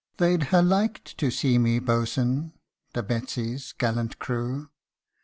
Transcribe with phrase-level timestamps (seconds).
[0.17, 2.53] They'd ha 1 liked to see me Boatswain,
[2.95, 4.71] The Betsey's gallant crew.